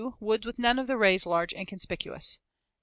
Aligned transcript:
Woods 0.19 0.47
with 0.47 0.57
none 0.57 0.79
of 0.79 0.87
the 0.87 0.97
rays 0.97 1.27
large 1.27 1.53
and 1.53 1.67
conspicuous. 1.67 2.39